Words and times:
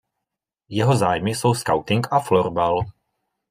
Jeho 0.69 0.95
zájmy 0.95 1.35
jsou 1.35 1.53
skauting 1.53 2.07
a 2.11 2.19
florbal. 2.19 2.79